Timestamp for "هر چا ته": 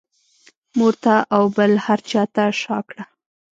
1.85-2.43